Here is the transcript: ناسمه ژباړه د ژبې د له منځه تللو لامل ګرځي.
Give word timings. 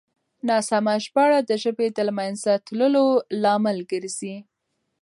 ناسمه 0.49 0.93
ژباړه 1.03 1.39
د 1.49 1.51
ژبې 1.63 1.87
د 1.95 1.97
له 2.07 2.13
منځه 2.19 2.51
تللو 2.65 3.05
لامل 3.41 3.77
ګرځي. 3.91 4.35